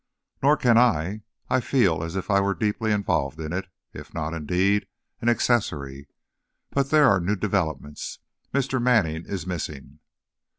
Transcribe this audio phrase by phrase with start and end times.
[0.41, 1.21] "Nor can I.
[1.47, 4.87] I feel as if I were deeply involved in it, if not indeed,
[5.21, 6.07] an accessory!
[6.71, 8.17] But there are new developments.
[8.51, 8.81] Mr.
[8.81, 9.99] Manning is missing."